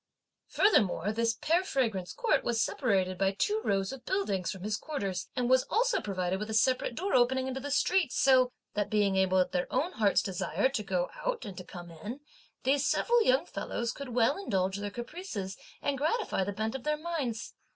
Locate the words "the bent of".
16.43-16.81